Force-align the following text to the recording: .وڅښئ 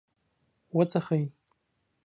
.وڅښئ 0.77 1.21